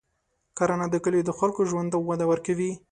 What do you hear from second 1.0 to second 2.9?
کلیو د خلکو ژوند ته وده ورکوي.